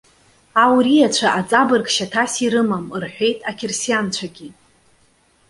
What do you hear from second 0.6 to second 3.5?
Ауриацәа аҵабырг шьаҭас ирымам,- рҳәеит